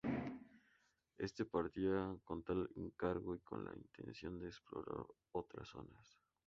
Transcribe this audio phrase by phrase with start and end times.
[1.19, 6.17] Este partía con tal encargo y con la intención de explorar otras zonas.